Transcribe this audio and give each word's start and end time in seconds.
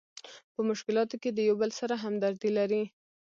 په 0.53 0.61
مشکلاتو 0.69 1.15
کې 1.21 1.29
د 1.33 1.39
یو 1.47 1.55
بل 1.61 1.71
سره 1.79 1.93
همدردي 2.03 2.51
لري. 2.57 2.83